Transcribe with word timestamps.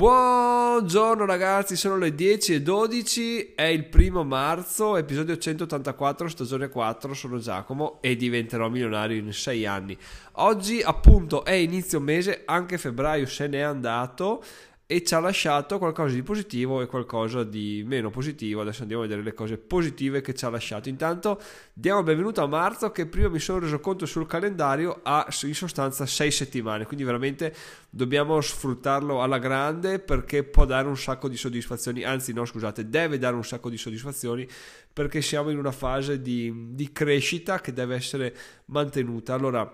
Buongiorno 0.00 1.26
ragazzi, 1.26 1.76
sono 1.76 1.98
le 1.98 2.14
10 2.14 2.54
e 2.54 2.62
12, 2.62 3.52
è 3.54 3.64
il 3.64 3.84
primo 3.84 4.24
marzo, 4.24 4.96
episodio 4.96 5.36
184, 5.36 6.26
stagione 6.26 6.70
4, 6.70 7.12
sono 7.12 7.36
Giacomo 7.36 7.98
e 8.00 8.16
diventerò 8.16 8.70
milionario 8.70 9.18
in 9.18 9.30
6 9.30 9.66
anni. 9.66 9.94
Oggi 10.36 10.80
appunto 10.80 11.44
è 11.44 11.52
inizio 11.52 12.00
mese, 12.00 12.44
anche 12.46 12.78
febbraio 12.78 13.26
se 13.26 13.46
n'è 13.46 13.60
andato 13.60 14.42
e 14.90 15.04
ci 15.04 15.14
ha 15.14 15.20
lasciato 15.20 15.78
qualcosa 15.78 16.16
di 16.16 16.22
positivo 16.24 16.82
e 16.82 16.86
qualcosa 16.86 17.44
di 17.44 17.84
meno 17.86 18.10
positivo. 18.10 18.62
Adesso 18.62 18.82
andiamo 18.82 19.04
a 19.04 19.06
vedere 19.06 19.22
le 19.22 19.32
cose 19.34 19.56
positive 19.56 20.20
che 20.20 20.34
ci 20.34 20.44
ha 20.44 20.50
lasciato. 20.50 20.88
Intanto 20.88 21.40
diamo 21.72 22.00
il 22.00 22.04
benvenuto 22.04 22.42
a 22.42 22.48
marzo 22.48 22.90
che 22.90 23.06
prima 23.06 23.28
mi 23.28 23.38
sono 23.38 23.60
reso 23.60 23.78
conto 23.78 24.04
sul 24.04 24.26
calendario 24.26 24.98
ha 25.04 25.28
in 25.42 25.54
sostanza 25.54 26.06
6 26.06 26.30
settimane, 26.32 26.86
quindi 26.86 27.04
veramente 27.04 27.54
dobbiamo 27.88 28.40
sfruttarlo 28.40 29.22
alla 29.22 29.38
grande 29.38 30.00
perché 30.00 30.42
può 30.42 30.64
dare 30.64 30.88
un 30.88 30.96
sacco 30.96 31.28
di 31.28 31.36
soddisfazioni, 31.36 32.02
anzi 32.02 32.32
no 32.32 32.44
scusate, 32.44 32.88
deve 32.88 33.16
dare 33.16 33.36
un 33.36 33.44
sacco 33.44 33.70
di 33.70 33.76
soddisfazioni 33.76 34.44
perché 34.92 35.22
siamo 35.22 35.50
in 35.50 35.58
una 35.58 35.70
fase 35.70 36.20
di, 36.20 36.74
di 36.74 36.90
crescita 36.90 37.60
che 37.60 37.72
deve 37.72 37.94
essere 37.94 38.36
mantenuta. 38.64 39.34
Allora, 39.34 39.72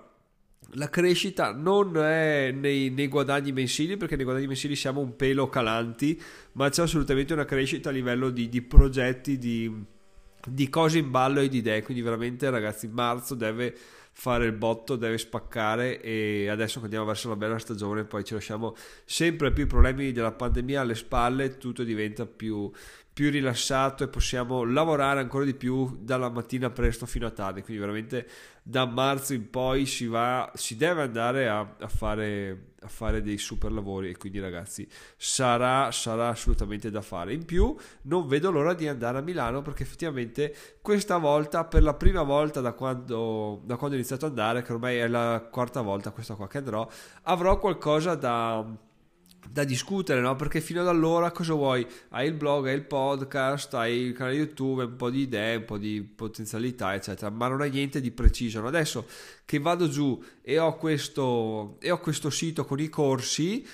la 0.76 0.90
crescita 0.90 1.52
non 1.52 1.96
è 1.96 2.50
nei, 2.52 2.90
nei, 2.90 3.08
guadagni 3.08 3.52
mensili, 3.52 3.96
perché 3.96 4.16
nei 4.16 4.24
guadagni 4.24 4.46
mensili 4.46 4.76
siamo 4.76 5.00
un 5.00 5.16
pelo 5.16 5.48
calanti, 5.48 6.20
ma 6.52 6.68
c'è 6.68 6.82
assolutamente 6.82 7.32
una 7.32 7.44
crescita 7.44 7.88
a 7.88 7.92
livello 7.92 8.30
di, 8.30 8.48
di 8.48 8.62
progetti, 8.62 9.38
di, 9.38 9.72
di, 10.46 10.68
cose 10.68 10.98
in 10.98 11.10
ballo 11.10 11.40
e 11.40 11.48
di 11.48 11.58
idee. 11.58 11.82
Quindi, 11.82 12.02
veramente, 12.02 12.50
ragazzi, 12.50 12.88
marzo 12.88 13.34
deve 13.34 13.74
fare 14.12 14.46
il 14.46 14.52
botto, 14.52 14.96
deve 14.96 15.18
spaccare. 15.18 16.00
E 16.00 16.48
adesso 16.48 16.78
che 16.78 16.84
andiamo 16.84 17.06
verso 17.06 17.28
la 17.28 17.36
bella 17.36 17.58
stagione, 17.58 18.04
poi 18.04 18.24
ci 18.24 18.34
lasciamo 18.34 18.74
sempre 19.04 19.52
più 19.52 19.64
i 19.64 19.68
problemi 19.68 20.12
della 20.12 20.32
pandemia 20.32 20.80
alle 20.80 20.94
spalle, 20.94 21.56
tutto 21.58 21.84
diventa 21.84 22.26
più, 22.26 22.70
più 23.16 23.30
rilassato 23.30 24.04
e 24.04 24.08
possiamo 24.08 24.62
lavorare 24.62 25.20
ancora 25.20 25.46
di 25.46 25.54
più 25.54 26.00
dalla 26.02 26.28
mattina 26.28 26.68
presto 26.68 27.06
fino 27.06 27.26
a 27.26 27.30
tardi. 27.30 27.62
Quindi 27.62 27.80
veramente 27.80 28.28
da 28.62 28.84
marzo 28.84 29.32
in 29.32 29.48
poi 29.48 29.86
si, 29.86 30.06
va, 30.06 30.52
si 30.54 30.76
deve 30.76 31.00
andare 31.00 31.48
a, 31.48 31.60
a, 31.80 31.88
fare, 31.88 32.72
a 32.78 32.88
fare 32.88 33.22
dei 33.22 33.38
super 33.38 33.72
lavori 33.72 34.10
e 34.10 34.18
quindi 34.18 34.38
ragazzi 34.38 34.86
sarà, 35.16 35.90
sarà 35.92 36.28
assolutamente 36.28 36.90
da 36.90 37.00
fare. 37.00 37.32
In 37.32 37.46
più 37.46 37.74
non 38.02 38.28
vedo 38.28 38.50
l'ora 38.50 38.74
di 38.74 38.86
andare 38.86 39.16
a 39.16 39.22
Milano 39.22 39.62
perché 39.62 39.84
effettivamente 39.84 40.54
questa 40.82 41.16
volta, 41.16 41.64
per 41.64 41.82
la 41.82 41.94
prima 41.94 42.22
volta 42.22 42.60
da 42.60 42.74
quando, 42.74 43.62
da 43.64 43.76
quando 43.76 43.96
ho 43.96 43.98
iniziato 43.98 44.26
ad 44.26 44.32
andare, 44.32 44.60
che 44.60 44.74
ormai 44.74 44.98
è 44.98 45.08
la 45.08 45.48
quarta 45.50 45.80
volta 45.80 46.10
questa 46.10 46.34
qua 46.34 46.48
che 46.48 46.58
andrò, 46.58 46.86
avrò 47.22 47.58
qualcosa 47.58 48.14
da 48.14 48.84
da 49.50 49.64
discutere, 49.64 50.20
no? 50.20 50.36
Perché 50.36 50.60
fino 50.60 50.80
ad 50.80 50.88
allora 50.88 51.30
cosa 51.30 51.54
vuoi? 51.54 51.86
Hai 52.10 52.26
il 52.26 52.34
blog, 52.34 52.66
hai 52.66 52.74
il 52.74 52.84
podcast, 52.84 53.74
hai 53.74 53.96
il 53.98 54.12
canale 54.12 54.36
YouTube, 54.36 54.84
un 54.84 54.96
po' 54.96 55.10
di 55.10 55.20
idee, 55.20 55.56
un 55.56 55.64
po' 55.64 55.78
di 55.78 56.02
potenzialità, 56.02 56.94
eccetera, 56.94 57.30
ma 57.30 57.48
non 57.48 57.60
hai 57.60 57.70
niente 57.70 58.00
di 58.00 58.10
preciso. 58.10 58.64
Adesso 58.66 59.06
che 59.44 59.58
vado 59.58 59.88
giù 59.88 60.22
e 60.42 60.58
ho 60.58 60.76
questo, 60.76 61.76
e 61.80 61.90
ho 61.90 61.98
questo 61.98 62.30
sito 62.30 62.64
con 62.64 62.80
i 62.80 62.88
corsi, 62.88 63.66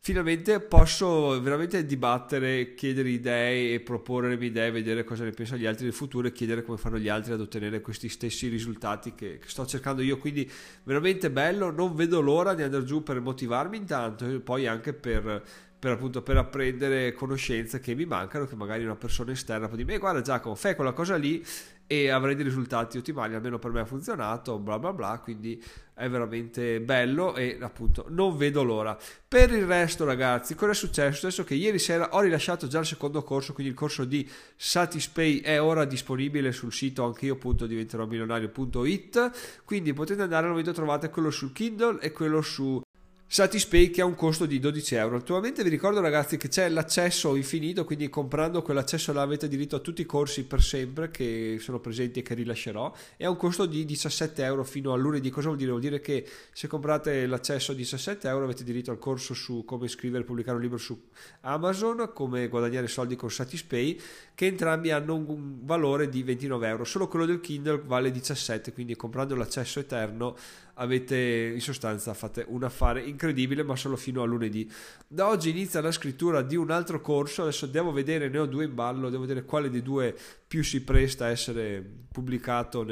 finalmente 0.00 0.60
posso 0.60 1.40
veramente 1.40 1.84
dibattere, 1.84 2.74
chiedere 2.74 3.10
idee 3.10 3.74
e 3.74 3.80
proporre 3.80 4.30
le 4.30 4.36
mie 4.36 4.48
idee, 4.48 4.70
vedere 4.70 5.04
cosa 5.04 5.24
ne 5.24 5.30
pensano 5.30 5.60
gli 5.60 5.66
altri 5.66 5.84
del 5.84 5.92
futuro 5.92 6.26
e 6.26 6.32
chiedere 6.32 6.62
come 6.62 6.78
fanno 6.78 6.98
gli 6.98 7.08
altri 7.08 7.32
ad 7.32 7.40
ottenere 7.40 7.80
questi 7.80 8.08
stessi 8.08 8.48
risultati 8.48 9.14
che, 9.14 9.38
che 9.38 9.48
sto 9.48 9.66
cercando 9.66 10.02
io. 10.02 10.18
Quindi 10.18 10.50
veramente 10.84 11.30
bello, 11.30 11.70
non 11.70 11.94
vedo 11.94 12.20
l'ora 12.20 12.54
di 12.54 12.62
andare 12.62 12.84
giù 12.84 13.02
per 13.02 13.20
motivarmi 13.20 13.76
intanto 13.76 14.26
e 14.26 14.40
poi 14.40 14.66
anche 14.66 14.92
per 14.92 15.42
per 15.78 15.92
appunto 15.92 16.22
per 16.22 16.36
apprendere 16.36 17.12
conoscenze 17.12 17.78
che 17.78 17.94
mi 17.94 18.04
mancano 18.04 18.46
che 18.46 18.56
magari 18.56 18.84
una 18.84 18.96
persona 18.96 19.32
esterna 19.32 19.68
può 19.68 19.76
dire 19.76 19.98
guarda 19.98 20.20
Giacomo 20.20 20.54
fai 20.54 20.74
quella 20.74 20.92
cosa 20.92 21.16
lì 21.16 21.44
e 21.86 22.10
avrai 22.10 22.34
dei 22.34 22.44
risultati 22.44 22.98
ottimali 22.98 23.34
almeno 23.34 23.58
per 23.58 23.70
me 23.70 23.80
ha 23.80 23.84
funzionato 23.84 24.58
bla 24.58 24.78
bla 24.78 24.92
bla 24.92 25.20
quindi 25.22 25.62
è 25.94 26.08
veramente 26.08 26.80
bello 26.80 27.34
e 27.34 27.58
appunto 27.60 28.06
non 28.08 28.36
vedo 28.36 28.62
l'ora 28.62 28.96
per 29.26 29.52
il 29.52 29.64
resto 29.64 30.04
ragazzi 30.04 30.54
cosa 30.54 30.72
è 30.72 30.74
successo? 30.74 31.26
adesso 31.26 31.44
che 31.44 31.54
ieri 31.54 31.78
sera 31.78 32.14
ho 32.14 32.20
rilasciato 32.20 32.66
già 32.66 32.80
il 32.80 32.86
secondo 32.86 33.22
corso 33.22 33.52
quindi 33.52 33.72
il 33.72 33.78
corso 33.78 34.04
di 34.04 34.28
Satispay 34.56 35.40
è 35.40 35.62
ora 35.62 35.84
disponibile 35.84 36.52
sul 36.52 36.72
sito 36.72 37.04
anche 37.04 37.26
io 37.26 37.34
appunto 37.34 37.66
diventerò 37.66 38.04
milionario.it 38.04 39.62
quindi 39.64 39.92
potete 39.92 40.22
andare 40.22 40.44
al 40.44 40.50
momento 40.50 40.72
trovate 40.72 41.08
quello 41.08 41.30
su 41.30 41.52
Kindle 41.52 42.00
e 42.00 42.12
quello 42.12 42.42
su 42.42 42.82
Satispay 43.30 43.90
che 43.90 44.00
ha 44.00 44.06
un 44.06 44.14
costo 44.14 44.46
di 44.46 44.58
12 44.58 44.94
euro. 44.94 45.16
Attualmente 45.18 45.62
vi 45.62 45.68
ricordo 45.68 46.00
ragazzi 46.00 46.38
che 46.38 46.48
c'è 46.48 46.70
l'accesso 46.70 47.36
infinito, 47.36 47.84
quindi 47.84 48.08
comprando 48.08 48.62
quell'accesso 48.62 49.12
là 49.12 49.20
avete 49.20 49.48
diritto 49.48 49.76
a 49.76 49.80
tutti 49.80 50.00
i 50.00 50.06
corsi 50.06 50.44
per 50.44 50.62
sempre 50.62 51.10
che 51.10 51.58
sono 51.60 51.78
presenti 51.78 52.20
e 52.20 52.22
che 52.22 52.32
rilascerò 52.32 52.90
e 53.18 53.26
ha 53.26 53.28
un 53.28 53.36
costo 53.36 53.66
di 53.66 53.84
17 53.84 54.42
euro 54.42 54.64
fino 54.64 54.94
a 54.94 54.96
lunedì. 54.96 55.28
Cosa 55.28 55.48
vuol 55.48 55.58
dire? 55.58 55.68
Vuol 55.68 55.82
dire 55.82 56.00
che 56.00 56.26
se 56.54 56.68
comprate 56.68 57.26
l'accesso 57.26 57.72
a 57.72 57.74
17 57.74 58.26
euro 58.28 58.44
avete 58.44 58.64
diritto 58.64 58.92
al 58.92 58.98
corso 58.98 59.34
su 59.34 59.62
come 59.66 59.88
scrivere 59.88 60.22
e 60.22 60.26
pubblicare 60.26 60.56
un 60.56 60.62
libro 60.62 60.78
su 60.78 60.98
Amazon, 61.42 62.12
come 62.14 62.48
guadagnare 62.48 62.86
soldi 62.88 63.14
con 63.14 63.30
Satispay, 63.30 64.00
che 64.34 64.46
entrambi 64.46 64.90
hanno 64.90 65.14
un 65.14 65.66
valore 65.66 66.08
di 66.08 66.22
29 66.22 66.66
euro. 66.66 66.84
Solo 66.84 67.08
quello 67.08 67.26
del 67.26 67.40
Kindle 67.40 67.82
vale 67.84 68.10
17, 68.10 68.72
quindi 68.72 68.96
comprando 68.96 69.34
l'accesso 69.34 69.80
eterno 69.80 70.34
avete 70.78 71.52
in 71.54 71.60
sostanza 71.60 72.14
fate 72.14 72.44
un 72.48 72.62
affare 72.64 73.02
incredibile 73.18 73.64
ma 73.64 73.74
solo 73.74 73.96
fino 73.96 74.22
a 74.22 74.24
lunedì. 74.24 74.70
Da 75.08 75.26
oggi 75.26 75.50
inizia 75.50 75.80
la 75.80 75.90
scrittura 75.90 76.40
di 76.40 76.54
un 76.54 76.70
altro 76.70 77.00
corso. 77.00 77.42
Adesso 77.42 77.66
devo 77.66 77.90
vedere 77.90 78.28
ne 78.28 78.38
ho 78.38 78.46
due 78.46 78.64
in 78.64 78.74
ballo 78.74 79.10
devo 79.10 79.22
vedere 79.22 79.44
quale 79.44 79.68
dei 79.68 79.82
due 79.82 80.16
più 80.46 80.62
si 80.62 80.82
presta 80.82 81.26
a 81.26 81.28
essere 81.28 81.84
pubblicato 82.10 82.84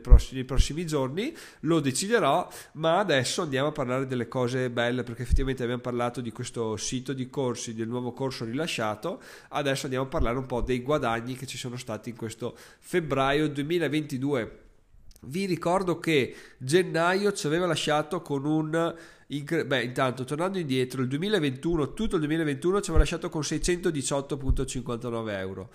prossime, 0.00 0.34
nei 0.34 0.44
prossimi 0.44 0.86
giorni. 0.86 1.34
Lo 1.60 1.80
deciderò 1.80 2.46
ma 2.72 2.98
adesso 2.98 3.42
andiamo 3.42 3.68
a 3.68 3.72
parlare 3.72 4.06
delle 4.06 4.28
cose 4.28 4.68
belle 4.70 5.02
perché 5.02 5.22
effettivamente 5.22 5.62
abbiamo 5.62 5.80
parlato 5.80 6.20
di 6.20 6.30
questo 6.30 6.76
sito 6.76 7.14
di 7.14 7.30
corsi 7.30 7.74
del 7.74 7.88
nuovo 7.88 8.12
corso 8.12 8.44
rilasciato. 8.44 9.20
Adesso 9.48 9.84
andiamo 9.86 10.04
a 10.04 10.08
parlare 10.08 10.36
un 10.36 10.46
po' 10.46 10.60
dei 10.60 10.82
guadagni 10.82 11.34
che 11.34 11.46
ci 11.46 11.56
sono 11.56 11.76
stati 11.76 12.10
in 12.10 12.16
questo 12.16 12.54
febbraio 12.78 13.48
2022 13.48 14.68
vi 15.22 15.46
ricordo 15.46 15.98
che 15.98 16.34
gennaio 16.58 17.32
ci 17.32 17.46
aveva 17.46 17.66
lasciato 17.66 18.22
con 18.22 18.44
un... 18.44 18.94
Beh, 19.26 19.82
intanto 19.84 20.24
tornando 20.24 20.58
indietro, 20.58 21.02
il 21.02 21.08
2021, 21.08 21.92
tutto 21.92 22.16
il 22.16 22.20
2021 22.22 22.80
ci 22.80 22.90
aveva 22.90 23.04
lasciato 23.04 23.28
con 23.28 23.42
618,59 23.42 25.28
euro. 25.38 25.70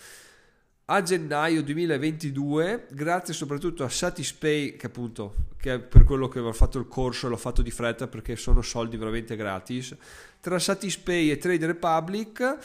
A 0.87 1.01
gennaio 1.01 1.63
2022, 1.63 2.87
grazie 2.91 3.33
soprattutto 3.33 3.83
a 3.83 3.89
Satispay, 3.89 4.75
che 4.75 4.85
appunto 4.85 5.33
che 5.57 5.79
per 5.79 6.03
quello 6.03 6.27
che 6.27 6.39
ho 6.39 6.53
fatto 6.53 6.77
il 6.77 6.87
corso 6.87 7.27
l'ho 7.27 7.37
fatto 7.37 7.63
di 7.63 7.71
fretta 7.71 8.07
perché 8.07 8.35
sono 8.35 8.61
soldi 8.61 8.97
veramente 8.97 9.35
gratis, 9.35 9.95
tra 10.41 10.59
Satispay 10.59 11.31
e 11.31 11.37
Trade 11.37 11.65
Republic 11.65 12.57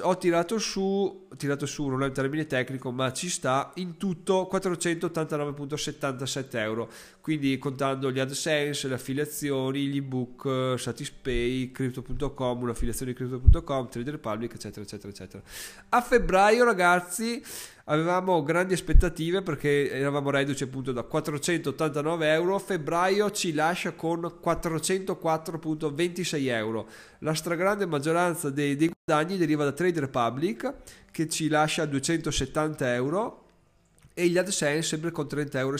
ho 0.00 0.16
tirato 0.16 0.58
su, 0.58 1.26
tirato 1.36 1.66
su, 1.66 1.86
non 1.86 2.02
è 2.02 2.06
un 2.06 2.12
termine 2.12 2.46
tecnico, 2.46 2.90
ma 2.90 3.12
ci 3.12 3.28
sta 3.28 3.70
in 3.74 3.98
tutto 3.98 4.48
489,77 4.50 6.56
euro. 6.56 6.90
Quindi 7.20 7.58
contando 7.58 8.10
gli 8.10 8.18
AdSense, 8.18 8.88
le 8.88 8.94
affiliazioni, 8.94 9.86
gli 9.86 9.98
ebook, 9.98 10.76
Satispay, 10.78 11.70
Crypto.com, 11.70 12.62
un'affiliazione 12.62 13.12
di 13.12 13.18
Crypto.com, 13.18 13.88
Trade 13.90 14.10
Republic, 14.10 14.54
eccetera, 14.54 14.84
eccetera, 14.84 15.12
eccetera. 15.12 15.42
A 15.90 16.00
febbraio, 16.00 16.64
ragazzi, 16.64 17.42
avevamo 17.84 18.42
grandi 18.42 18.74
aspettative 18.74 19.42
perché 19.42 19.90
eravamo 19.90 20.30
reduci 20.30 20.64
appunto 20.64 20.90
da 20.92 21.02
489 21.02 22.32
euro 22.32 22.58
febbraio 22.58 23.30
ci 23.30 23.52
lascia 23.52 23.92
con 23.92 24.20
404.26 24.42 26.48
euro. 26.48 26.88
La 27.18 27.34
stragrande 27.34 27.84
maggioranza 27.86 28.48
dei, 28.50 28.74
dei 28.76 28.90
guadagni 29.04 29.36
deriva 29.36 29.64
da 29.64 29.72
Trade 29.72 30.00
Republic 30.00 30.72
che 31.10 31.28
ci 31.28 31.48
lascia 31.48 31.84
270 31.84 32.94
euro 32.94 33.42
e 34.14 34.28
gli 34.28 34.38
AdSense 34.38 34.82
sempre 34.82 35.10
con 35.10 35.26
30,75 35.26 35.58
euro 35.58 35.76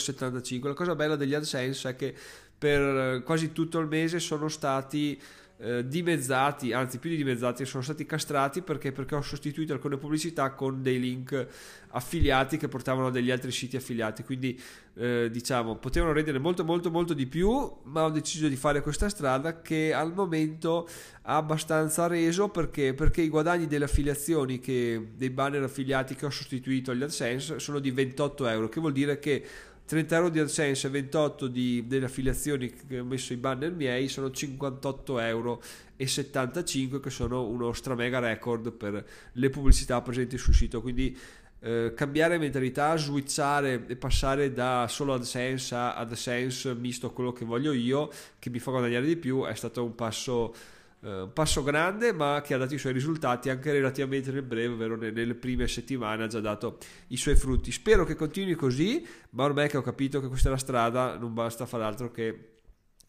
la 0.67 0.73
cosa 0.73 0.93
bella 0.95 1.15
degli 1.15 1.33
AdSense 1.33 1.89
è 1.89 1.95
che 1.95 2.13
per 2.57 3.21
quasi 3.23 3.51
tutto 3.51 3.79
il 3.79 3.87
mese 3.87 4.19
sono 4.19 4.47
stati 4.49 5.19
eh, 5.57 5.87
dimezzati, 5.87 6.73
anzi 6.73 6.99
più 6.99 7.09
di 7.09 7.15
dimezzati, 7.15 7.65
sono 7.65 7.81
stati 7.81 8.05
castrati 8.05 8.61
perché, 8.61 8.91
perché 8.91 9.15
ho 9.15 9.21
sostituito 9.21 9.71
alcune 9.71 9.97
pubblicità 9.97 10.51
con 10.51 10.81
dei 10.81 10.99
link 10.99 11.47
affiliati 11.91 12.57
che 12.57 12.67
portavano 12.67 13.09
degli 13.09 13.31
altri 13.31 13.51
siti 13.51 13.77
affiliati, 13.77 14.23
quindi 14.23 14.59
eh, 14.95 15.29
diciamo 15.31 15.75
potevano 15.77 16.11
rendere 16.11 16.39
molto 16.39 16.65
molto 16.65 16.91
molto 16.91 17.13
di 17.13 17.25
più, 17.25 17.71
ma 17.83 18.03
ho 18.03 18.09
deciso 18.09 18.49
di 18.49 18.57
fare 18.57 18.81
questa 18.81 19.07
strada 19.07 19.61
che 19.61 19.93
al 19.93 20.13
momento 20.13 20.89
ha 21.21 21.37
abbastanza 21.37 22.07
reso 22.07 22.49
perché, 22.49 22.93
perché 22.93 23.21
i 23.21 23.29
guadagni 23.29 23.65
delle 23.67 23.85
affiliazioni, 23.85 24.59
che, 24.59 25.11
dei 25.15 25.29
banner 25.29 25.63
affiliati 25.63 26.15
che 26.15 26.25
ho 26.25 26.29
sostituito 26.29 26.91
agli 26.91 27.03
AdSense 27.03 27.59
sono 27.59 27.79
di 27.79 27.91
28 27.91 28.47
euro, 28.47 28.67
che 28.67 28.81
vuol 28.81 28.91
dire 28.91 29.19
che 29.19 29.43
30 29.85 30.15
euro 30.15 30.29
di 30.29 30.39
AdSense 30.39 30.87
e 30.87 30.89
28 30.89 31.47
di, 31.47 31.85
delle 31.87 32.05
affiliazioni 32.05 32.73
che 32.73 32.99
ho 32.99 33.05
messo 33.05 33.33
i 33.33 33.37
banner 33.37 33.71
miei 33.71 34.07
sono 34.07 34.31
58 34.31 35.19
euro 35.19 35.61
75 35.95 36.99
che 36.99 37.09
sono 37.09 37.45
uno 37.47 37.71
stramega 37.71 38.19
record 38.19 38.71
per 38.71 39.05
le 39.31 39.49
pubblicità 39.49 40.01
presenti 40.01 40.37
sul 40.37 40.53
sito. 40.53 40.81
Quindi 40.81 41.17
eh, 41.59 41.93
cambiare 41.95 42.37
mentalità, 42.37 42.95
switchare 42.97 43.85
e 43.87 43.95
passare 43.95 44.53
da 44.53 44.87
solo 44.89 45.13
AdSense 45.13 45.73
a 45.73 45.95
AdSense 45.95 46.75
misto 46.75 47.07
a 47.07 47.11
quello 47.11 47.31
che 47.31 47.45
voglio 47.45 47.71
io, 47.71 48.11
che 48.37 48.49
mi 48.49 48.59
fa 48.59 48.71
guadagnare 48.71 49.05
di 49.05 49.15
più, 49.17 49.45
è 49.45 49.55
stato 49.55 49.83
un 49.83 49.95
passo, 49.95 50.53
eh, 51.01 51.29
passo 51.33 51.63
grande, 51.63 52.13
ma 52.13 52.41
che 52.43 52.53
ha 52.53 52.57
dato 52.57 52.73
i 52.73 52.77
suoi 52.77 52.93
risultati 52.93 53.49
anche 53.49 53.71
relativamente 53.71 54.31
nel 54.31 54.43
breve, 54.43 54.73
ovvero 54.73 54.95
nelle 54.95 55.35
prime 55.35 55.67
settimane 55.67 56.23
ha 56.23 56.27
già 56.27 56.39
dato 56.39 56.77
i 57.07 57.17
suoi 57.17 57.35
frutti. 57.35 57.71
Spero 57.71 58.05
che 58.05 58.15
continui 58.15 58.55
così, 58.55 59.05
ma 59.31 59.43
ormai 59.43 59.69
che 59.69 59.77
ho 59.77 59.81
capito 59.81 60.21
che 60.21 60.27
questa 60.27 60.49
è 60.49 60.51
la 60.51 60.57
strada, 60.57 61.17
non 61.17 61.33
basta 61.33 61.65
fare 61.65 61.83
altro 61.83 62.11
che 62.11 62.51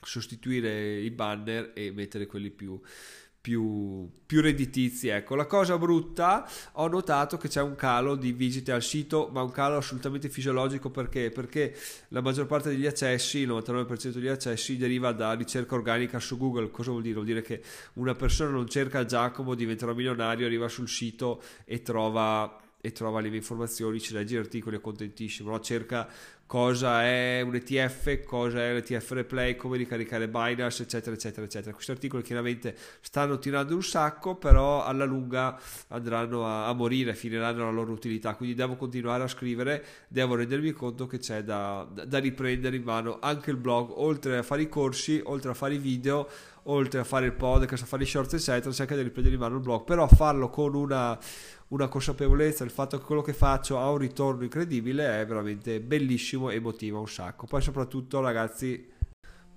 sostituire 0.03 0.99
i 0.99 1.11
banner 1.11 1.73
e 1.75 1.91
mettere 1.91 2.27
quelli 2.27 2.51
più 2.51 2.81
più, 3.47 4.11
più 4.27 4.41
redditizi. 4.41 5.07
Ecco, 5.07 5.37
la 5.37 5.47
cosa 5.47 5.79
brutta, 5.79 6.51
ho 6.73 6.89
notato 6.89 7.37
che 7.37 7.47
c'è 7.47 7.63
un 7.63 7.77
calo 7.77 8.17
di 8.17 8.33
visite 8.33 8.73
al 8.73 8.83
sito, 8.83 9.31
ma 9.33 9.41
un 9.43 9.53
calo 9.53 9.77
assolutamente 9.77 10.29
fisiologico 10.29 10.91
perché? 10.91 11.31
Perché 11.31 11.73
la 12.09 12.21
maggior 12.21 12.47
parte 12.47 12.71
degli 12.71 12.87
accessi, 12.87 13.39
il 13.39 13.49
99% 13.51 14.09
degli 14.09 14.27
accessi 14.27 14.77
deriva 14.77 15.13
da 15.13 15.35
ricerca 15.35 15.77
organica 15.77 16.19
su 16.19 16.37
Google. 16.39 16.73
Cosa 16.73 16.91
vuol 16.91 17.03
dire? 17.03 17.15
Vuol 17.15 17.27
dire 17.27 17.43
che 17.43 17.63
una 17.95 18.17
persona 18.17 18.51
non 18.51 18.67
cerca 18.67 19.05
Giacomo, 19.05 19.55
diventerà 19.55 19.95
milionario, 19.95 20.45
arriva 20.45 20.67
sul 20.67 20.89
sito 20.89 21.41
e 21.65 21.83
trova 21.83 22.66
e 22.87 22.93
trova 22.93 23.19
le 23.21 23.29
mie 23.29 23.39
informazioni, 23.39 23.99
ci 23.99 24.13
legge 24.13 24.37
gli 24.37 24.39
articoli, 24.39 24.77
è 24.77 24.81
contentissimo, 24.81 25.51
no? 25.51 25.59
cerca 25.59 26.09
cosa 26.47 27.03
è 27.03 27.41
un 27.41 27.57
ETF, 27.57 28.23
cosa 28.23 28.61
è 28.61 28.73
l'ETF 28.73 29.11
replay, 29.11 29.57
come 29.57 29.77
ricaricare 29.77 30.29
Binance, 30.29 30.85
eccetera, 30.85 31.17
eccetera, 31.17 31.45
eccetera. 31.45 31.73
Questi 31.73 31.91
articoli 31.91 32.23
chiaramente 32.23 32.77
stanno 33.01 33.41
tirando 33.41 33.75
un 33.75 33.83
sacco, 33.83 34.37
però 34.37 34.85
alla 34.85 35.05
lunga 35.05 35.59
andranno 35.89 36.47
a, 36.47 36.69
a 36.69 36.73
morire, 36.75 37.17
finiranno 37.17 37.65
la 37.65 37.73
loro 37.73 37.91
utilità, 37.91 38.37
quindi 38.37 38.55
devo 38.55 38.77
continuare 38.77 39.25
a 39.25 39.29
scrivere, 39.29 39.85
devo 40.07 40.37
rendermi 40.37 40.71
conto 40.71 41.09
che 41.09 41.19
c'è 41.19 41.43
da, 41.43 41.85
da, 41.93 42.05
da 42.05 42.19
riprendere 42.19 42.77
in 42.77 42.85
mano 42.85 43.19
anche 43.21 43.51
il 43.51 43.57
blog, 43.57 43.91
oltre 43.91 44.39
a 44.39 44.43
fare 44.45 44.63
i 44.63 44.69
corsi, 44.69 45.21
oltre 45.25 45.51
a 45.51 45.55
fare 45.55 45.75
i 45.75 45.79
video, 45.79 46.29
oltre 46.67 47.01
a 47.01 47.05
fare 47.05 47.27
il 47.27 47.33
podcast, 47.33 47.83
a 47.83 47.87
fare 47.87 48.05
i 48.05 48.07
shorts, 48.07 48.35
eccetera, 48.35 48.75
anche 48.77 48.95
da 48.95 49.03
riprendere 49.03 49.35
in 49.35 49.41
mano 49.41 49.57
il 49.57 49.63
blog, 49.63 49.85
però 49.85 50.07
farlo 50.07 50.49
con 50.49 50.75
una 50.75 51.19
una 51.69 51.89
consapevolezza 51.89 52.63
del 52.63 52.73
fatto 52.73 52.97
che 52.97 53.05
quello 53.05 53.23
che 53.23 53.33
faccio 53.33 53.81
ha 53.81 53.91
un 53.91 53.99
ritorno 53.99 54.45
incredibile 54.45 55.21
è 55.21 55.27
veramente 55.27 55.81
bellissimo 55.81 56.51
e 56.51 56.61
motiva 56.61 57.01
un 57.01 57.09
sacco. 57.09 57.47
Poi 57.47 57.61
soprattutto 57.61 58.21
ragazzi 58.21 58.95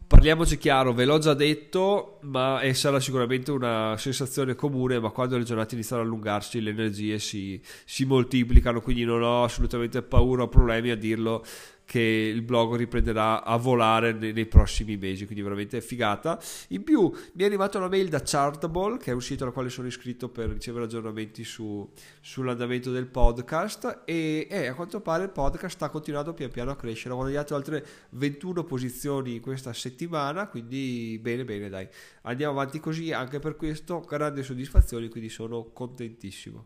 Parliamoci 0.10 0.58
chiaro, 0.58 0.92
ve 0.92 1.06
l'ho 1.06 1.20
già 1.20 1.36
detto, 1.36 2.18
ma 2.22 2.62
e 2.62 2.74
sarà 2.74 3.00
sicuramente 3.00 3.52
una 3.52 3.96
sensazione 3.96 4.56
comune, 4.56 5.00
ma 5.00 5.12
quando 5.12 5.38
le 5.38 5.44
giornate 5.44 5.76
iniziano 5.76 6.02
ad 6.02 6.08
allungarsi 6.08 6.60
le 6.62 6.72
energie 6.72 7.20
si, 7.20 7.62
si 7.86 8.06
moltiplicano, 8.06 8.82
quindi 8.82 9.04
non 9.04 9.22
ho 9.22 9.44
assolutamente 9.44 10.02
paura 10.02 10.42
o 10.42 10.48
problemi 10.48 10.90
a 10.90 10.96
dirlo 10.96 11.46
che 11.90 12.00
il 12.00 12.44
blog 12.44 12.76
riprenderà 12.76 13.44
a 13.44 13.58
volare 13.58 14.14
nei, 14.14 14.32
nei, 14.32 14.46
prossimi 14.46 14.96
mesi, 14.96 15.26
quindi 15.26 15.42
veramente 15.42 15.82
figata. 15.82 16.40
In 16.68 16.84
più 16.84 17.12
mi 17.34 17.42
è 17.42 17.46
arrivata 17.48 17.80
una 17.80 17.88
mail 17.88 18.10
da 18.10 18.22
Chartable, 18.24 18.98
che 18.98 19.10
è 19.10 19.14
un 19.16 19.24
sito 19.24 19.44
al 19.44 19.52
quale 19.52 19.70
sono 19.70 19.88
iscritto 19.88 20.30
per 20.30 20.50
ricevere 20.50 20.86
aggiornamenti 20.86 21.44
su, 21.44 21.92
sull'andamento 22.22 22.92
del 22.92 23.08
podcast 23.08 24.04
e 24.06 24.46
eh, 24.52 24.68
a 24.68 24.76
quanto 24.76 25.02
pare 25.02 25.24
il 25.24 25.32
podcast 25.32 25.78
sta 25.78 25.90
continuando 25.90 26.36
pian 26.36 26.52
piano 26.52 26.70
a 26.70 26.76
crescere. 26.76 27.16
Ho 27.16 27.18
guadagnato 27.18 27.56
altre 27.56 27.84
21 28.12 28.66
posizioni 28.66 29.40
questa 29.40 29.74
settimana, 29.74 30.48
quindi 30.48 31.18
bene 31.20 31.44
bene 31.44 31.70
dai. 31.70 31.88
Andiamo 32.22 32.52
avanti 32.52 32.80
così, 32.80 33.12
anche 33.12 33.40
per 33.40 33.56
questo 33.56 34.02
grande 34.02 34.44
soddisfazione, 34.44 35.10
quindi 35.10 35.30
sono 35.30 35.72
contentissimo. 35.74 36.66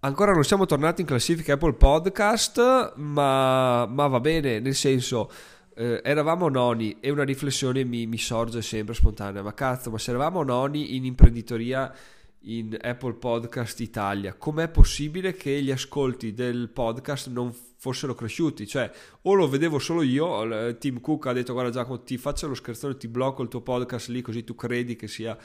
Ancora 0.00 0.32
non 0.32 0.44
siamo 0.44 0.64
tornati 0.64 1.00
in 1.00 1.08
classifica 1.08 1.54
Apple 1.54 1.72
Podcast, 1.72 2.94
ma, 2.98 3.84
ma 3.84 4.06
va 4.06 4.20
bene, 4.20 4.60
nel 4.60 4.76
senso, 4.76 5.28
eh, 5.74 6.00
eravamo 6.04 6.48
noni 6.48 6.98
e 7.00 7.10
una 7.10 7.24
riflessione 7.24 7.82
mi, 7.82 8.06
mi, 8.06 8.16
sorge 8.16 8.62
sempre 8.62 8.94
spontanea, 8.94 9.42
ma 9.42 9.54
cazzo, 9.54 9.90
ma 9.90 9.98
se 9.98 10.10
eravamo 10.10 10.44
noni 10.44 10.94
in 10.94 11.04
imprenditoria 11.04 11.92
in 12.42 12.78
Apple 12.80 13.14
Podcast 13.14 13.80
Italia, 13.80 14.34
com'è 14.34 14.68
possibile 14.68 15.34
che 15.34 15.60
gli 15.60 15.72
ascolti 15.72 16.32
del 16.32 16.68
podcast 16.68 17.26
non 17.30 17.52
fossero 17.52 18.14
cresciuti? 18.14 18.68
Cioè, 18.68 18.88
o 19.22 19.34
lo 19.34 19.48
vedevo 19.48 19.80
solo 19.80 20.02
io, 20.02 20.76
Tim 20.78 21.00
Cook 21.00 21.26
ha 21.26 21.32
detto 21.32 21.54
guarda 21.54 21.72
Giacomo 21.72 22.02
ti 22.04 22.18
faccio 22.18 22.46
lo 22.46 22.54
scherzone, 22.54 22.96
ti 22.96 23.08
blocco 23.08 23.42
il 23.42 23.48
tuo 23.48 23.62
podcast 23.62 24.10
lì 24.10 24.22
così 24.22 24.44
tu 24.44 24.54
credi 24.54 24.94
che 24.94 25.08
sia 25.08 25.36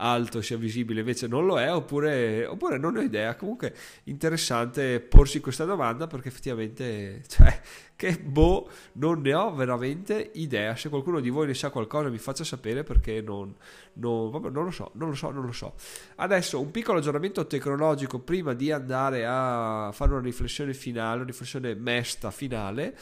alto 0.00 0.40
sia 0.40 0.56
visibile, 0.56 1.00
invece 1.00 1.26
non 1.26 1.44
lo 1.44 1.60
è, 1.60 1.72
oppure, 1.72 2.46
oppure 2.46 2.78
non 2.78 2.96
ho 2.96 3.00
idea. 3.00 3.36
Comunque 3.36 3.74
interessante 4.04 5.00
porsi 5.00 5.40
questa 5.40 5.64
domanda 5.64 6.06
perché 6.06 6.28
effettivamente, 6.28 7.22
cioè, 7.28 7.60
che 7.94 8.18
boh, 8.18 8.68
non 8.94 9.20
ne 9.20 9.34
ho 9.34 9.54
veramente 9.54 10.30
idea. 10.34 10.74
Se 10.74 10.88
qualcuno 10.88 11.20
di 11.20 11.28
voi 11.28 11.46
ne 11.46 11.54
sa 11.54 11.70
qualcosa 11.70 12.08
mi 12.08 12.18
faccia 12.18 12.44
sapere 12.44 12.82
perché 12.82 13.20
non, 13.20 13.54
non, 13.94 14.30
vabbè, 14.30 14.48
non 14.50 14.64
lo 14.64 14.70
so, 14.70 14.90
non 14.94 15.10
lo 15.10 15.14
so, 15.14 15.30
non 15.30 15.44
lo 15.44 15.52
so. 15.52 15.74
Adesso 16.16 16.60
un 16.60 16.70
piccolo 16.70 16.98
aggiornamento 16.98 17.46
tecnologico 17.46 18.18
prima 18.20 18.54
di 18.54 18.72
andare 18.72 19.26
a 19.26 19.90
fare 19.92 20.12
una 20.12 20.22
riflessione 20.22 20.72
finale, 20.72 21.16
una 21.16 21.26
riflessione 21.26 21.74
mesta 21.74 22.30
finale 22.30 22.96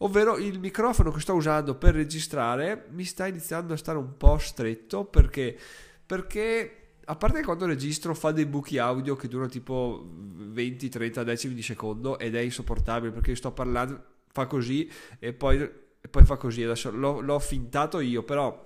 ovvero 0.00 0.36
il 0.36 0.58
microfono 0.58 1.10
che 1.10 1.20
sto 1.20 1.32
usando 1.34 1.76
per 1.76 1.94
registrare 1.94 2.86
mi 2.90 3.04
sta 3.04 3.26
iniziando 3.26 3.72
a 3.72 3.76
stare 3.78 3.96
un 3.96 4.16
po' 4.18 4.36
stretto 4.36 5.04
perché 5.04 5.56
perché 6.06 6.86
a 7.04 7.16
parte 7.16 7.42
quando 7.42 7.66
registro 7.66 8.14
fa 8.14 8.32
dei 8.32 8.46
buchi 8.46 8.78
audio 8.78 9.16
che 9.16 9.28
durano 9.28 9.48
tipo 9.48 10.08
20-30 10.52 11.22
decimi 11.22 11.54
di 11.54 11.62
secondo 11.62 12.18
ed 12.18 12.34
è 12.34 12.40
insopportabile 12.40 13.12
perché 13.12 13.34
sto 13.36 13.52
parlando, 13.52 14.02
fa 14.32 14.46
così 14.46 14.90
e 15.18 15.32
poi, 15.32 15.60
e 15.60 16.08
poi 16.08 16.24
fa 16.24 16.36
così. 16.36 16.62
Adesso 16.62 16.90
l'ho, 16.90 17.20
l'ho, 17.20 17.38
fintato 17.38 18.00
io, 18.00 18.22
però 18.22 18.64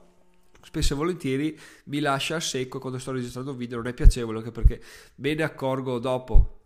spesso 0.62 0.94
e 0.94 0.96
volentieri 0.96 1.58
mi 1.84 2.00
lascia 2.00 2.36
a 2.36 2.40
secco 2.40 2.78
quando 2.78 2.98
sto 2.98 3.12
registrando 3.12 3.52
un 3.52 3.56
video, 3.56 3.78
non 3.78 3.88
è 3.88 3.94
piacevole 3.94 4.38
anche 4.38 4.52
perché 4.52 4.80
me 5.16 5.34
ne 5.34 5.42
accorgo 5.42 5.98
dopo 5.98 6.59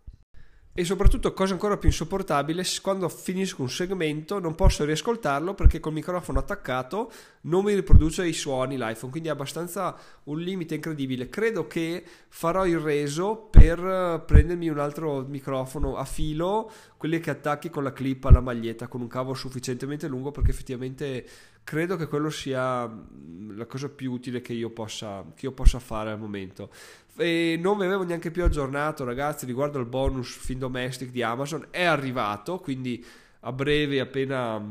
e 0.77 0.83
soprattutto, 0.83 1.31
cosa 1.31 1.53
ancora 1.53 1.77
più 1.77 1.87
insopportabile, 1.87 2.61
quando 2.81 3.07
finisco 3.07 3.61
un 3.61 3.69
segmento 3.69 4.39
non 4.39 4.55
posso 4.55 4.83
riascoltarlo 4.83 5.53
perché 5.53 5.79
col 5.79 5.93
microfono 5.93 6.39
attaccato 6.39 7.09
non 7.43 7.63
mi 7.63 7.73
riproduce 7.73 8.27
i 8.27 8.33
suoni 8.33 8.75
l'iPhone, 8.75 9.09
quindi 9.09 9.29
è 9.29 9.31
abbastanza 9.31 9.97
un 10.23 10.37
limite 10.37 10.75
incredibile. 10.75 11.29
Credo 11.29 11.65
che 11.65 12.03
farò 12.27 12.65
il 12.65 12.79
reso 12.79 13.47
per 13.49 14.23
prendermi 14.25 14.67
un 14.67 14.79
altro 14.79 15.21
microfono 15.21 15.95
a 15.95 16.03
filo, 16.03 16.69
quelli 16.97 17.21
che 17.21 17.29
attacchi 17.29 17.69
con 17.69 17.83
la 17.83 17.93
clip 17.93 18.25
alla 18.25 18.41
maglietta 18.41 18.89
con 18.89 18.99
un 18.99 19.07
cavo 19.07 19.33
sufficientemente 19.33 20.09
lungo 20.09 20.31
perché 20.31 20.51
effettivamente 20.51 21.25
credo 21.63 21.95
che 21.95 22.07
quello 22.07 22.29
sia 22.29 22.85
mm, 22.87 23.57
la 23.57 23.65
cosa 23.65 23.89
più 23.89 24.11
utile 24.11 24.39
che 24.41 24.53
io 24.53 24.69
possa, 24.69 25.25
che 25.35 25.45
io 25.45 25.51
possa 25.51 25.79
fare 25.79 26.11
al 26.11 26.19
momento. 26.19 26.69
E 27.17 27.57
non 27.59 27.77
vi 27.77 27.85
avevo 27.85 28.03
neanche 28.03 28.31
più 28.31 28.43
aggiornato, 28.43 29.03
ragazzi, 29.03 29.45
riguardo 29.45 29.77
al 29.79 29.85
bonus 29.85 30.35
fin 30.35 30.59
domestic 30.59 31.11
di 31.11 31.21
Amazon. 31.23 31.67
È 31.69 31.83
arrivato, 31.83 32.59
quindi 32.59 33.03
a 33.41 33.51
breve, 33.51 33.99
appena 33.99 34.61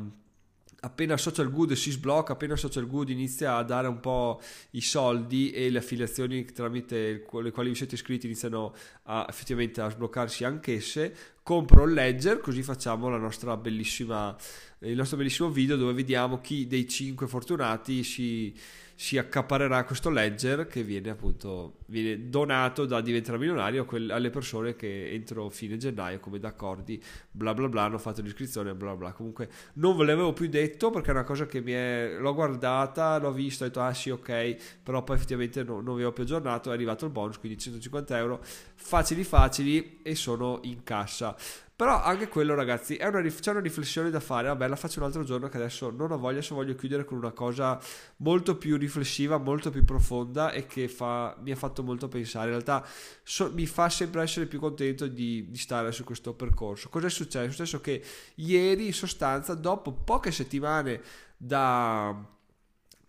appena 0.84 1.16
Social 1.16 1.50
Good 1.50 1.72
si 1.72 1.90
sblocca, 1.90 2.34
appena 2.34 2.56
Social 2.56 2.86
Good 2.86 3.08
inizia 3.08 3.56
a 3.56 3.62
dare 3.62 3.88
un 3.88 4.00
po' 4.00 4.40
i 4.72 4.82
soldi 4.82 5.50
e 5.50 5.70
le 5.70 5.78
affiliazioni 5.78 6.44
tramite 6.44 7.24
le 7.30 7.50
quali 7.50 7.70
vi 7.70 7.74
siete 7.74 7.94
iscritti 7.94 8.26
iniziano 8.26 8.74
a, 9.04 9.26
effettivamente 9.28 9.80
a 9.80 9.88
sbloccarsi 9.88 10.44
anch'esse, 10.44 11.16
compro 11.44 11.84
il 11.84 11.92
Ledger 11.92 12.40
così 12.40 12.62
facciamo 12.62 13.14
il 13.14 13.20
nostro 13.20 13.54
bellissimo 13.58 15.50
video 15.50 15.76
dove 15.76 15.92
vediamo 15.92 16.40
chi 16.40 16.66
dei 16.66 16.88
5 16.88 17.26
fortunati 17.26 18.02
si 18.02 18.54
si 18.96 19.18
accaparerà 19.18 19.84
questo 19.84 20.08
ledger 20.08 20.66
che 20.66 20.84
viene 20.84 21.10
appunto 21.10 21.78
viene 21.86 22.28
donato 22.28 22.86
da 22.86 23.00
diventare 23.00 23.38
milionario 23.38 23.86
alle 23.90 24.30
persone 24.30 24.76
che 24.76 25.10
entro 25.10 25.48
fine 25.48 25.76
gennaio 25.76 26.20
come 26.20 26.38
d'accordi 26.38 27.02
bla 27.30 27.52
bla 27.54 27.68
bla 27.68 27.82
hanno 27.82 27.98
fatto 27.98 28.22
l'iscrizione 28.22 28.72
bla 28.74 28.94
bla 28.94 29.12
comunque 29.12 29.50
non 29.74 29.96
ve 29.96 30.04
l'avevo 30.04 30.32
più 30.32 30.46
detto 30.48 30.90
perché 30.90 31.08
è 31.08 31.12
una 31.12 31.24
cosa 31.24 31.46
che 31.46 31.60
mi 31.60 31.72
è 31.72 32.16
l'ho 32.18 32.34
guardata 32.34 33.18
l'ho 33.18 33.32
vista 33.32 33.64
ho 33.64 33.66
detto 33.66 33.80
ah 33.80 33.92
sì 33.92 34.10
ok 34.10 34.80
però 34.82 35.02
poi 35.02 35.16
effettivamente 35.16 35.64
no, 35.64 35.80
non 35.80 35.96
vi 35.96 36.04
ho 36.04 36.12
più 36.12 36.22
aggiornato 36.22 36.70
è 36.70 36.74
arrivato 36.74 37.04
il 37.04 37.10
bonus 37.10 37.38
quindi 37.38 37.58
150 37.58 38.16
euro 38.16 38.40
facili 38.76 39.24
facili 39.24 39.98
e 40.02 40.14
sono 40.14 40.60
in 40.62 40.84
cassa 40.84 41.33
Però 41.76 42.00
anche 42.00 42.28
quello, 42.28 42.54
ragazzi, 42.54 42.96
una, 43.00 43.20
c'è 43.20 43.50
una 43.50 43.60
riflessione 43.60 44.08
da 44.08 44.20
fare. 44.20 44.46
Vabbè, 44.46 44.68
la 44.68 44.76
faccio 44.76 45.00
un 45.00 45.06
altro 45.06 45.24
giorno 45.24 45.48
che 45.48 45.56
adesso 45.56 45.90
non 45.90 46.12
ho 46.12 46.18
voglia, 46.18 46.40
se 46.40 46.54
voglio 46.54 46.76
chiudere 46.76 47.04
con 47.04 47.18
una 47.18 47.32
cosa 47.32 47.80
molto 48.18 48.56
più 48.56 48.76
riflessiva, 48.76 49.38
molto 49.38 49.70
più 49.70 49.84
profonda 49.84 50.52
e 50.52 50.66
che 50.66 50.86
fa, 50.86 51.36
mi 51.40 51.50
ha 51.50 51.56
fatto 51.56 51.82
molto 51.82 52.06
pensare. 52.06 52.44
In 52.44 52.62
realtà 52.62 52.86
so, 53.24 53.50
mi 53.52 53.66
fa 53.66 53.88
sempre 53.88 54.22
essere 54.22 54.46
più 54.46 54.60
contento 54.60 55.08
di, 55.08 55.50
di 55.50 55.58
stare 55.58 55.90
su 55.90 56.04
questo 56.04 56.32
percorso. 56.34 56.88
Cosa 56.90 57.08
è 57.08 57.10
successo? 57.10 57.44
È 57.44 57.50
successo 57.50 57.80
che 57.80 58.04
ieri, 58.36 58.86
in 58.86 58.94
sostanza, 58.94 59.54
dopo 59.54 59.90
poche 59.92 60.30
settimane 60.30 61.00
da, 61.36 62.16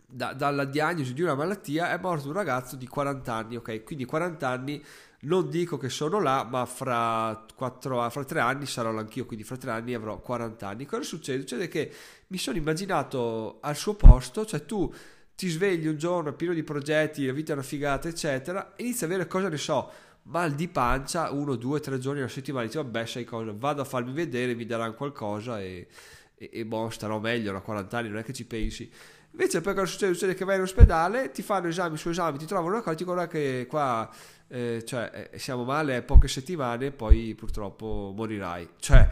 da, 0.07 0.33
dalla 0.33 0.65
diagnosi 0.65 1.13
di 1.13 1.21
una 1.21 1.35
malattia, 1.35 1.91
è 1.91 1.99
morto 1.99 2.27
un 2.27 2.33
ragazzo 2.33 2.75
di 2.75 2.87
40 2.87 3.31
anni, 3.31 3.55
ok? 3.57 3.83
Quindi 3.83 4.05
40 4.05 4.49
anni 4.49 4.83
non 5.25 5.49
dico 5.49 5.77
che 5.77 5.89
sono 5.89 6.19
là, 6.19 6.43
ma 6.43 6.65
fra, 6.65 7.45
4, 7.55 8.09
fra 8.09 8.23
3 8.23 8.39
anni 8.39 8.65
sarò 8.65 8.97
anch'io, 8.97 9.25
quindi 9.25 9.43
fra 9.43 9.57
3 9.57 9.71
anni 9.71 9.93
avrò 9.93 10.19
40 10.19 10.67
anni. 10.67 10.85
Cosa 10.85 11.03
succede? 11.03 11.41
Succede 11.41 11.67
che 11.67 11.91
mi 12.27 12.37
sono 12.37 12.57
immaginato 12.57 13.59
al 13.61 13.75
suo 13.75 13.95
posto, 13.95 14.45
cioè 14.45 14.65
tu 14.65 14.91
ti 15.35 15.49
svegli 15.49 15.87
un 15.87 15.97
giorno 15.97 16.33
pieno 16.33 16.53
di 16.53 16.63
progetti, 16.63 17.25
la 17.25 17.33
vita 17.33 17.51
è 17.51 17.55
una 17.55 17.63
figata, 17.63 18.07
eccetera, 18.07 18.75
e 18.75 18.83
inizi 18.83 19.03
a 19.03 19.07
avere, 19.07 19.27
cosa 19.27 19.49
ne 19.49 19.57
so, 19.57 19.91
mal 20.23 20.53
di 20.53 20.67
pancia, 20.67 21.31
uno, 21.31 21.55
due, 21.55 21.79
tre 21.79 21.99
giorni 21.99 22.19
alla 22.19 22.29
settimana, 22.29 22.65
dici 22.65 22.77
vabbè 22.77 23.05
sai 23.05 23.25
cosa, 23.25 23.53
vado 23.53 23.81
a 23.81 23.85
farmi 23.85 24.13
vedere, 24.13 24.55
mi 24.55 24.65
daranno 24.65 24.93
qualcosa 24.93 25.59
e, 25.59 25.87
e, 26.35 26.49
e 26.53 26.65
boh, 26.65 26.89
starò 26.89 27.19
meglio 27.19 27.55
a 27.55 27.61
40 27.61 27.97
anni, 27.97 28.09
non 28.09 28.19
è 28.19 28.23
che 28.23 28.33
ci 28.33 28.45
pensi. 28.45 28.91
Invece 29.35 29.59
poi 29.59 29.73
cosa 29.73 29.85
succede? 29.85 30.13
Succede 30.13 30.33
che 30.33 30.45
vai 30.45 30.55
in 30.55 30.61
ospedale, 30.61 31.29
ti 31.31 31.41
fanno 31.41 31.67
esami 31.67 31.97
su 31.97 32.07
esami, 32.07 32.37
ti 32.37 32.45
trovano 32.45 32.69
una 32.69 32.81
cosa, 32.81 32.95
ti 32.95 33.03
dicono 33.03 33.27
che 33.27 33.65
qua 33.67 34.09
eh, 34.47 34.81
cioè, 34.85 35.29
eh, 35.29 35.37
siamo 35.37 35.65
male 35.65 36.01
poche 36.03 36.29
settimane, 36.29 36.91
poi 36.91 37.35
purtroppo 37.35 38.13
morirai. 38.15 38.69
Cioè, 38.79 39.09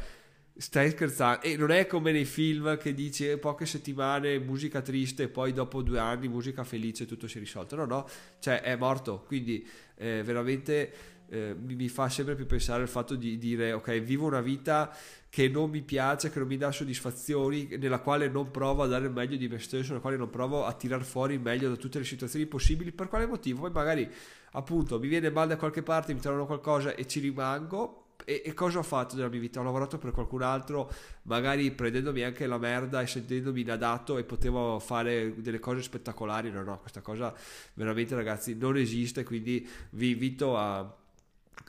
stai 0.56 0.92
scherzando? 0.92 1.42
E 1.42 1.58
non 1.58 1.72
è 1.72 1.88
come 1.88 2.14
nei 2.14 2.24
film 2.24 2.78
che 2.78 2.94
dici 2.94 3.30
eh, 3.30 3.38
poche 3.38 3.66
settimane, 3.66 4.40
musica 4.40 4.80
triste, 4.82 5.24
e 5.24 5.28
poi 5.28 5.52
dopo 5.52 5.82
due 5.82 6.00
anni 6.00 6.30
musica 6.30 6.64
felice, 6.64 7.06
tutto 7.06 7.28
si 7.28 7.36
è 7.36 7.40
risolto. 7.42 7.76
No, 7.76 7.84
no, 7.84 8.08
cioè 8.40 8.62
è 8.62 8.78
morto. 8.78 9.26
Quindi 9.28 9.68
eh, 9.96 10.22
veramente 10.24 10.94
eh, 11.34 11.56
mi, 11.56 11.90
fa 11.90 12.10
sempre 12.10 12.36
più 12.36 12.46
pensare 12.46 12.84
al 12.84 12.88
fatto 12.88 13.16
di 13.16 13.40
dire 13.40 13.74
ok, 13.74 14.00
vivo 14.02 14.28
una 14.28 14.40
vita 14.40 14.96
che 15.30 15.50
non 15.50 15.72
mi 15.72 15.82
piace, 15.82 16.30
che 16.30 16.38
non 16.38 16.48
mi 16.48 16.58
dà 16.58 16.72
soddisfazioni, 16.72 17.76
nella 17.80 18.02
quale 18.02 18.30
non 18.30 18.52
provo 18.52 18.84
a 18.84 18.88
dare 18.88 19.06
il 19.06 19.12
meglio 19.12 19.36
di 19.36 19.48
me 19.48 19.58
stesso, 19.58 19.90
nella 19.90 20.00
quale 20.00 20.16
non 20.16 20.30
provo 20.30 20.64
a 20.64 20.72
tirar 20.74 21.04
fuori 21.04 21.34
il 21.34 21.40
meglio 21.40 21.70
da 21.70 21.76
tutte 21.76 21.98
le 21.98 22.06
situazioni 22.06 22.46
possibili. 22.46 22.92
Per 22.92 23.08
quale 23.08 23.26
motivo? 23.26 23.62
Poi 23.62 23.72
magari 23.72 24.08
appunto 24.52 25.00
mi 25.00 25.08
viene 25.08 25.32
male 25.32 25.48
da 25.48 25.58
qualche 25.58 25.82
parte, 25.82 26.14
mi 26.14 26.20
trovano 26.20 26.46
qualcosa 26.46 26.94
e 26.94 27.08
ci 27.08 27.20
rimango. 27.20 28.02
E, 28.26 28.44
e, 28.46 28.54
cosa 28.54 28.78
ho 28.78 28.84
fatto 28.84 29.16
nella 29.16 29.28
mia 29.28 29.40
vita? 29.40 29.60
Ho 29.60 29.64
lavorato 29.64 29.98
per 29.98 30.12
qualcun 30.12 30.44
altro, 30.44 30.90
magari 31.24 31.72
prendendomi 31.72 32.22
anche 32.22 32.46
la 32.46 32.60
merda 32.60 33.02
e 33.02 33.08
sentendomi 33.08 33.62
inadatto 33.62 34.20
e 34.20 34.24
potevo 34.24 34.78
fare 34.78 35.34
delle 35.42 35.60
cose 35.60 35.82
spettacolari. 35.82 36.52
No, 36.52 36.62
no, 36.62 36.78
questa 36.78 37.02
cosa 37.02 37.34
veramente 37.74 38.14
ragazzi 38.14 38.56
non 38.56 38.78
esiste, 38.78 39.24
quindi 39.24 39.68
vi 39.90 40.12
invito 40.12 40.56
a 40.56 41.02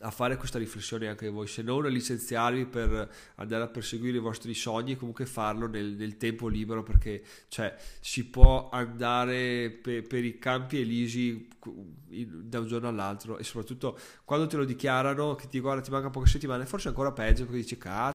a 0.01 0.11
fare 0.11 0.37
questa 0.37 0.59
riflessione 0.59 1.09
anche 1.09 1.29
voi, 1.29 1.47
se 1.47 1.63
non 1.63 1.85
a 1.85 1.89
licenziarvi 1.89 2.67
per 2.67 3.11
andare 3.37 3.63
a 3.63 3.69
perseguire 3.69 4.19
i 4.19 4.21
vostri 4.21 4.55
sogni, 4.55 4.97
comunque 4.97 5.27
farlo 5.27 5.67
nel, 5.67 5.95
nel 5.95 6.17
tempo 6.17 6.49
libero 6.49 6.83
perché 6.83 7.23
cioè, 7.49 7.75
si 8.01 8.27
può 8.27 8.69
andare 8.71 9.71
pe, 9.71 10.03
per 10.03 10.25
i 10.25 10.39
campi 10.39 10.81
elisi 10.81 11.49
da 11.59 12.61
un 12.61 12.67
giorno 12.67 12.89
all'altro 12.89 13.39
e 13.39 13.45
soprattutto 13.45 13.99
quando 14.25 14.47
te 14.47 14.57
lo 14.57 14.65
dichiarano 14.65 15.35
che 15.35 15.49
ti 15.49 15.59
guarda 15.61 15.83
ti 15.83 15.91
manca 15.91 16.11
poche 16.11 16.29
settimane, 16.29 16.67
forse 16.67 16.89
ancora 16.89 17.13
peggio 17.13 17.45
perché 17.45 17.61
dici 17.61 17.79
cazzo 17.79 18.14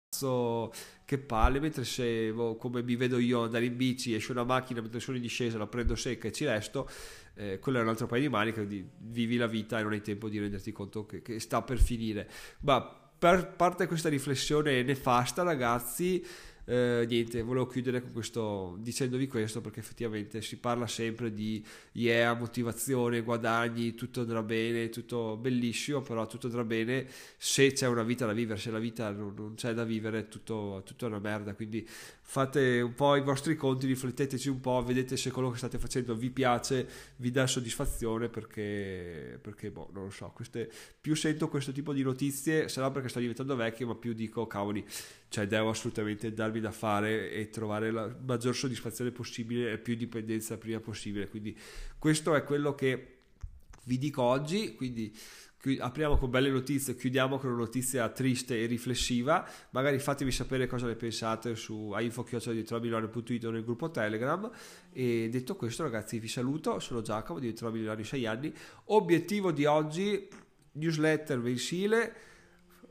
che 1.06 1.18
palle, 1.18 1.60
mentre 1.60 1.84
se 1.84 2.34
come 2.58 2.84
mi 2.84 2.96
vedo 2.96 3.18
io 3.18 3.44
andare 3.44 3.66
in 3.66 3.76
bici, 3.76 4.14
esce 4.14 4.32
una 4.32 4.44
macchina 4.44 4.82
mentre 4.82 5.00
sono 5.00 5.18
in 5.18 5.24
discesa, 5.24 5.58
la 5.58 5.68
prendo 5.68 5.96
secca 5.96 6.28
e 6.28 6.32
ci 6.32 6.46
resto 6.46 6.88
eh, 7.40 7.58
quello 7.60 7.80
è 7.80 7.82
un 7.82 7.88
altro 7.88 8.06
paio 8.06 8.22
di 8.22 8.30
maniche, 8.30 8.68
vivi 8.98 9.38
la 9.38 9.48
vita 9.48 9.80
e 9.80 9.84
non 9.84 9.94
hai 9.94 10.02
tempo 10.02 10.28
di 10.28 10.40
renderti 10.40 10.74
conto 10.74 11.06
che, 11.06 11.22
che 11.22 11.40
sta 11.40 11.62
per 11.62 11.80
finire. 11.80 12.30
Ma 12.60 12.82
per 12.82 13.54
parte 13.56 13.88
questa 13.88 14.10
riflessione 14.10 14.84
nefasta, 14.84 15.44
ragazzi, 15.44 16.26
eh, 16.70 17.06
niente, 17.08 17.42
volevo 17.42 17.66
chiudere 17.66 18.00
con 18.00 18.12
questo, 18.12 18.78
dicendovi 18.80 19.26
questo 19.26 19.60
perché 19.60 19.80
effettivamente 19.80 20.40
si 20.44 20.58
parla 20.58 20.86
sempre 20.86 21.34
di 21.34 21.66
yeah, 21.94 22.36
motivazione, 22.36 23.22
guadagni, 23.22 23.96
tutto 23.96 24.22
andrà 24.22 24.44
bene, 24.44 24.90
tutto 24.90 25.36
bellissimo, 25.36 26.02
però 26.02 26.28
tutto 26.28 26.46
andrà 26.46 26.64
bene 26.64 27.08
se 27.38 27.72
c'è 27.72 27.88
una 27.88 28.04
vita 28.04 28.28
da 28.28 28.34
vivere, 28.34 28.60
se 28.60 28.70
la 28.70 28.78
vita 28.78 29.10
non, 29.10 29.34
non 29.36 29.56
c'è 29.56 29.74
da 29.74 29.84
vivere, 29.84 30.28
tutto, 30.28 30.84
tutto 30.86 31.06
è 31.06 31.08
una 31.08 31.18
merda, 31.18 31.56
quindi 31.56 31.88
fate 32.30 32.80
un 32.82 32.94
po' 32.94 33.16
i 33.16 33.24
vostri 33.24 33.56
conti, 33.56 33.88
rifletteteci 33.88 34.50
un 34.50 34.60
po', 34.60 34.84
vedete 34.84 35.18
se 35.18 35.32
quello 35.32 35.50
che 35.50 35.58
state 35.58 35.80
facendo 35.80 36.14
vi 36.14 36.30
piace, 36.30 36.88
vi 37.16 37.32
dà 37.32 37.48
soddisfazione 37.48 38.30
perché, 38.30 39.40
perché 39.42 39.72
boh, 39.72 39.90
non 39.94 40.04
lo 40.04 40.10
so, 40.12 40.32
queste, 40.36 40.72
più 41.02 41.16
sento 41.16 41.48
questo 41.48 41.72
tipo 41.72 41.92
di 41.92 42.04
notizie, 42.04 42.70
sarà 42.70 42.92
perché 42.92 43.10
sto 43.10 43.18
diventando 43.18 43.56
vecchio, 43.56 43.88
ma 43.88 43.96
più 43.96 44.14
dico, 44.14 44.46
cavoli, 44.46 44.86
cioè 45.28 45.48
devo 45.48 45.70
assolutamente 45.70 46.32
darmi 46.32 46.60
da 46.60 46.70
fare 46.70 47.32
e 47.32 47.50
trovare 47.50 47.90
la 47.90 48.16
maggior 48.24 48.56
soddisfazione 48.56 49.10
possibile 49.10 49.72
e 49.72 49.80
più 49.80 49.94
indipendenza 49.94 50.56
prima 50.60 50.80
possibile. 50.80 51.30
Quindi 51.30 51.58
questo 51.98 52.36
è 52.36 52.44
quello 52.44 52.76
che 52.76 53.22
vi 53.86 53.98
dico 53.98 54.22
oggi, 54.22 54.76
quindi 54.76 55.12
apriamo 55.80 56.18
con 56.18 56.30
belle 56.30 56.50
notizie, 56.50 56.96
chiudiamo 56.96 57.38
con 57.38 57.50
una 57.50 57.60
notizia 57.60 58.08
triste 58.10 58.62
e 58.62 58.66
riflessiva. 58.66 59.48
Magari 59.72 60.00
fatemi 60.00 60.32
sapere 60.32 60.68
cosa 60.68 60.88
ne 60.88 60.96
pensate 60.96 61.56
su 61.56 61.94
info.it 61.98 63.46
nel 63.50 63.64
gruppo 63.64 63.92
Telegram. 63.92 64.50
E 64.92 65.28
detto 65.30 65.56
questo, 65.56 65.84
ragazzi, 65.84 66.20
vi 66.20 66.30
saluto. 66.30 66.80
Sono 66.80 67.02
Giacomo, 67.02 67.40
diventerò 67.40 67.72
milionario 67.72 68.06
6 68.06 68.26
anni. 68.26 68.54
Obiettivo 68.86 69.52
di 69.52 69.66
oggi: 69.66 70.28
newsletter 70.74 71.40
mensile 71.40 72.16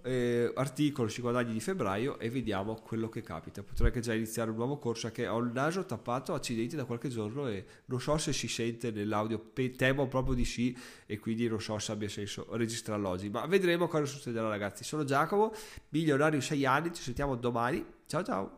eh, 0.08 0.50
articolo 0.54 1.08
sui 1.08 1.22
guadagni 1.22 1.52
di 1.52 1.60
febbraio 1.60 2.18
e 2.18 2.30
vediamo 2.30 2.74
quello 2.76 3.10
che 3.10 3.20
capita. 3.20 3.62
Potrei 3.62 3.88
anche 3.88 4.00
già 4.00 4.14
iniziare 4.14 4.50
un 4.50 4.56
nuovo 4.56 4.78
corso 4.78 5.10
che 5.10 5.26
ho 5.26 5.38
il 5.38 5.52
naso 5.52 5.84
tappato 5.84 6.32
accidenti 6.32 6.76
da 6.76 6.86
qualche 6.86 7.10
giorno 7.10 7.46
e 7.46 7.64
non 7.86 8.00
so 8.00 8.16
se 8.16 8.32
si 8.32 8.48
sente 8.48 8.90
nell'audio, 8.90 9.50
temo 9.76 10.08
proprio 10.08 10.34
di 10.34 10.46
sì 10.46 10.74
e 11.04 11.18
quindi 11.18 11.46
non 11.46 11.60
so 11.60 11.78
se 11.78 11.92
abbia 11.92 12.08
senso 12.08 12.46
registrarlo 12.52 13.08
oggi, 13.08 13.28
ma 13.28 13.44
vedremo 13.44 13.86
cosa 13.86 14.06
succederà 14.06 14.48
ragazzi. 14.48 14.82
Sono 14.82 15.04
Giacomo, 15.04 15.52
milionario 15.90 16.40
6 16.40 16.64
anni, 16.64 16.94
ci 16.94 17.02
sentiamo 17.02 17.36
domani. 17.36 17.84
Ciao 18.06 18.24
ciao! 18.24 18.57